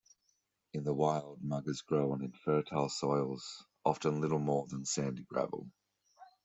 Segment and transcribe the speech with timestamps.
[0.73, 5.67] In the wild muggas grow on infertile soils, often little more than sandy gravel.